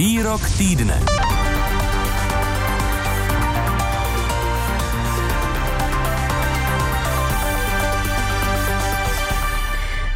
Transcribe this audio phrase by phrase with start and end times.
[0.00, 0.96] Výrok týdne.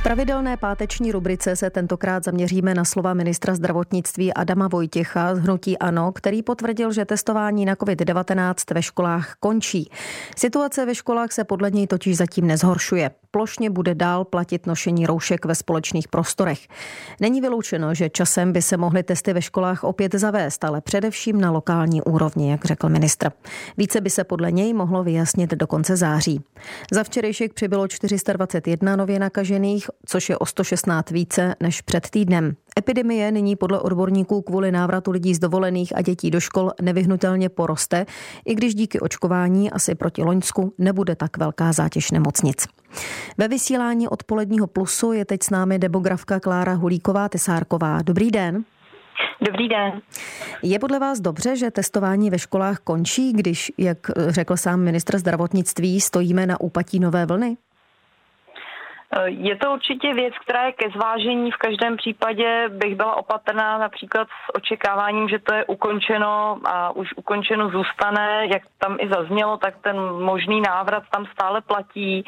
[0.00, 5.78] V pravidelné páteční rubrice se tentokrát zaměříme na slova ministra zdravotnictví Adama Vojtěcha z Hnutí
[5.78, 9.90] Ano, který potvrdil, že testování na COVID-19 ve školách končí.
[10.36, 13.10] Situace ve školách se podle něj totiž zatím nezhoršuje.
[13.30, 16.68] Plošně bude dál platit nošení roušek ve společných prostorech.
[17.20, 21.50] Není vyloučeno, že časem by se mohly testy ve školách opět zavést, ale především na
[21.50, 23.30] lokální úrovni, jak řekl ministr.
[23.76, 26.40] Více by se podle něj mohlo vyjasnit do konce září.
[26.92, 32.56] Za včerejšek přibylo 421 nově nakažených, což je o 116 více než před týdnem.
[32.78, 38.06] Epidemie nyní podle odborníků kvůli návratu lidí z dovolených a dětí do škol nevyhnutelně poroste,
[38.44, 42.66] i když díky očkování asi proti Loňsku nebude tak velká zátěž nemocnic.
[43.38, 48.02] Ve vysílání odpoledního plusu je teď s námi demografka Klára Hulíková-Tesárková.
[48.02, 48.64] Dobrý den.
[49.46, 50.00] Dobrý den.
[50.62, 56.00] Je podle vás dobře, že testování ve školách končí, když, jak řekl sám ministr zdravotnictví,
[56.00, 57.56] stojíme na úpatí nové vlny?
[59.12, 61.50] Eh, je to určitě věc, která je ke zvážení.
[61.50, 67.08] V každém případě bych byla opatrná například s očekáváním, že to je ukončeno a už
[67.16, 68.46] ukončeno zůstane.
[68.52, 72.24] Jak tam i zaznělo, tak ten možný návrat tam stále platí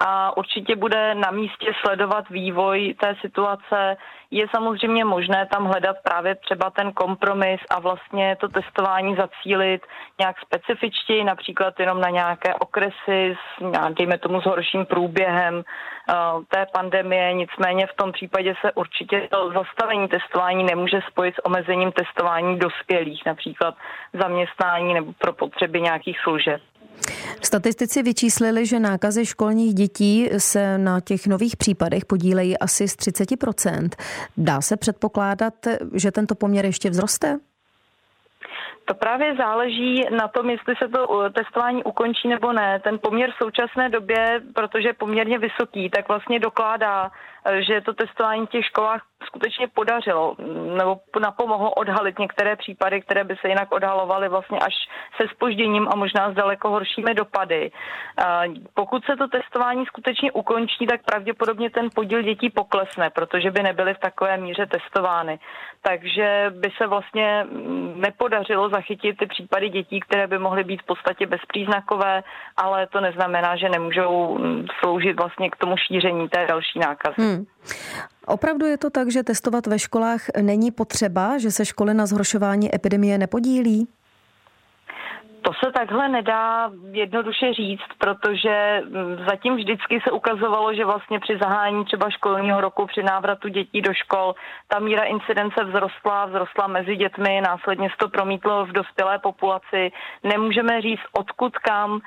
[0.00, 3.96] a určitě bude na místě sledovat vývoj té situace.
[4.30, 9.86] Je samozřejmě možné tam hledat právě třeba ten kompromis a vlastně to testování zacílit
[10.18, 13.62] nějak specifičtěji, například jenom na nějaké okresy s,
[13.94, 15.64] dejme tomu, s horším průběhem
[16.08, 21.44] Eh, té pandemie, nicméně v tom případě se určitě to zastavení testování nemůže spojit s
[21.44, 23.74] omezením testování dospělých, například
[24.22, 26.60] zaměstnání nebo pro potřeby nějakých služeb.
[27.42, 33.88] Statistici vyčíslili, že nákazy školních dětí se na těch nových případech podílejí asi z 30%
[34.36, 35.54] Dá se předpokládat,
[35.94, 37.38] že tento poměr ještě vzroste?
[38.88, 42.80] To právě záleží na tom, jestli se to uh, testování ukončí nebo ne.
[42.80, 47.10] Ten poměr v současné době, protože je poměrně vysoký, tak vlastně dokládá,
[47.58, 50.36] že to testování v těch školách skutečně podařilo
[50.76, 54.74] nebo napomohlo odhalit některé případy, které by se jinak odhalovaly vlastně až
[55.16, 57.70] se spožděním a možná s daleko horšími dopady.
[58.74, 63.94] Pokud se to testování skutečně ukončí, tak pravděpodobně ten podíl dětí poklesne, protože by nebyly
[63.94, 65.38] v takové míře testovány.
[65.82, 67.46] Takže by se vlastně
[67.94, 72.22] nepodařilo zachytit ty případy dětí, které by mohly být v podstatě bezpříznakové,
[72.56, 74.38] ale to neznamená, že nemůžou
[74.80, 77.22] sloužit vlastně k tomu šíření té další nákazy.
[77.22, 77.35] Hmm.
[78.26, 82.74] Opravdu je to tak, že testovat ve školách není potřeba, že se školy na zhoršování
[82.74, 83.88] epidemie nepodílí?
[85.46, 91.38] To se takhle nedá jednoduše říct, protože mm, zatím vždycky se ukazovalo, že vlastně při
[91.42, 94.34] zahájení třeba školního roku, při návratu dětí do škol,
[94.68, 99.92] ta míra incidence vzrostla, vzrostla mezi dětmi, následně se to promítlo v dospělé populaci.
[100.24, 102.00] Nemůžeme říct, odkud kam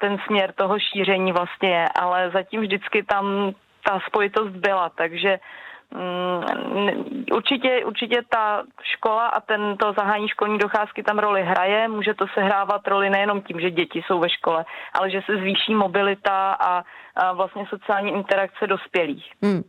[0.00, 3.54] ten směr toho šíření vlastně je, ale zatím vždycky tam
[3.84, 5.38] ta spojitost byla, takže
[5.90, 11.88] mm, určitě, určitě ta škola a tento zahání školní docházky tam roli hraje.
[11.88, 14.64] Může to sehrávat roli nejenom tím, že děti jsou ve škole,
[14.98, 16.84] ale že se zvýší mobilita a,
[17.16, 19.32] a vlastně sociální interakce dospělých.
[19.42, 19.62] Hmm.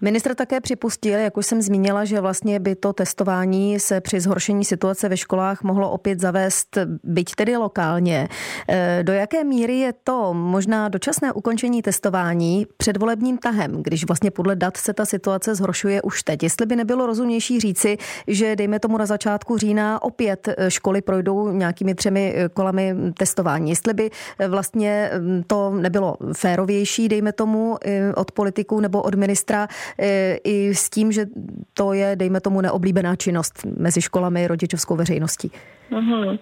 [0.00, 4.64] Ministr také připustil, jak už jsem zmínila, že vlastně by to testování se při zhoršení
[4.64, 8.28] situace ve školách mohlo opět zavést, byť tedy lokálně.
[8.68, 14.56] E, do jaké míry je to možná dočasné ukončení testování předvolebním tahem, když vlastně podle
[14.56, 16.42] dat se ta situace zhoršuje už teď?
[16.42, 17.96] Jestli by nebylo rozumnější říci,
[18.26, 23.70] že dejme tomu na začátku října opět školy projdou nějakými třemi kolami testování.
[23.70, 24.10] Jestli by
[24.48, 25.10] vlastně
[25.46, 27.76] to nebylo férovější, dejme tomu,
[28.14, 31.26] od politiků nebo od ministra, ministra e, i s tím, že
[31.74, 35.50] to je, dejme tomu, neoblíbená činnost mezi školami, rodičovskou veřejností.
[35.90, 36.38] Mm-hmm.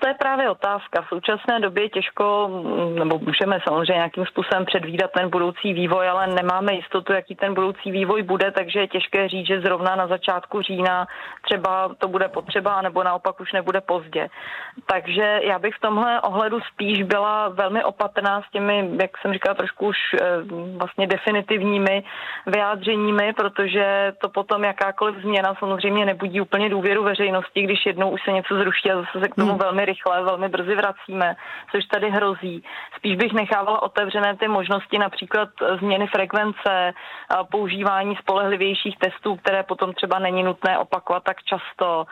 [0.00, 1.02] To je právě otázka.
[1.02, 2.50] V současné době těžko,
[2.98, 7.90] nebo můžeme samozřejmě nějakým způsobem předvídat ten budoucí vývoj, ale nemáme jistotu, jaký ten budoucí
[7.90, 11.06] vývoj bude, takže je těžké říct, že zrovna na začátku října
[11.44, 14.28] třeba to bude potřeba, nebo naopak už nebude pozdě.
[14.86, 19.54] Takže já bych v tomhle ohledu spíš byla velmi opatrná s těmi, jak jsem říkala,
[19.54, 20.26] trošku už eh,
[20.76, 22.04] vlastně definitivními
[22.46, 28.32] vyjádřeními, protože to potom jakákoliv změna samozřejmě nebudí úplně důvěru veřejnosti, když jednou už se
[28.32, 29.58] něco zruší a zase se tomu hmm.
[29.58, 31.36] velmi rychle, velmi brzy vracíme,
[31.72, 32.64] což tady hrozí.
[32.96, 35.48] Spíš bych nechávala otevřené ty možnosti například
[35.78, 36.92] změny frekvence,
[37.50, 42.06] používání spolehlivějších testů, které potom třeba není nutné opakovat tak často,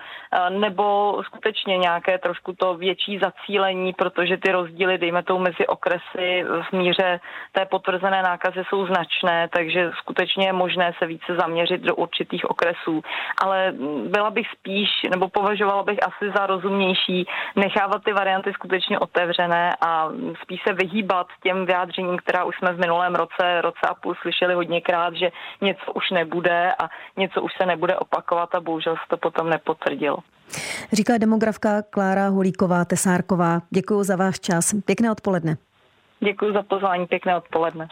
[0.49, 6.73] nebo skutečně nějaké trošku to větší zacílení, protože ty rozdíly, dejme tomu mezi okresy v
[6.73, 7.21] míře
[7.53, 12.51] té potvrzené nákazy jsou značné, takže takže skutečně je možné se více zaměřit do určitých
[12.51, 13.03] okresů.
[13.43, 13.73] Ale
[14.09, 17.16] byla bych spíš, nebo považovala bych asi za rozumnější
[17.57, 20.09] nechávat ty varianty skutečně otevřené a
[20.43, 24.55] spíš se vyhýbat těm vyjádřením, která už jsme v minulém roce, roce a půl slyšeli
[24.55, 25.29] hodněkrát, že
[25.61, 30.19] něco už nebude a něco už se nebude opakovat a bohužel se to potom nepotvrdilo.
[30.93, 33.61] Říká demografka Klára Hulíková Tesárková.
[33.71, 34.75] Děkuji za váš čas.
[34.85, 35.57] Pěkné odpoledne.
[36.21, 37.89] Děkuji za pozvání, pěkné odpoledne.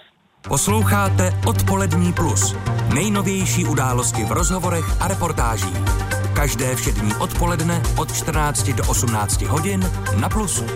[0.49, 2.57] Posloucháte Odpolední plus.
[2.95, 6.24] Nejnovější události v rozhovorech a reportážích.
[6.35, 9.91] Každé všední odpoledne od 14 do 18 hodin
[10.21, 10.67] na Plusu.